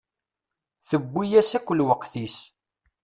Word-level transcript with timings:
Tewwi-as 0.89 1.49
akk 1.57 1.67
lweqt-is. 1.79 2.37